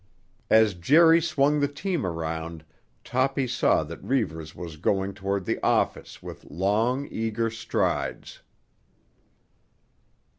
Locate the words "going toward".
4.77-5.45